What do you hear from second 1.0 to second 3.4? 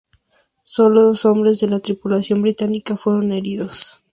dos hombres de la tripulación británica fueron